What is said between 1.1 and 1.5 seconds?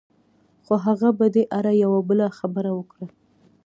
په دې